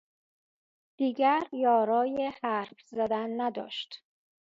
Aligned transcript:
دیگر 0.97 1.47
یارای 1.53 2.31
حرف 2.43 2.81
زدن 2.85 3.41
نداشت 3.41 4.03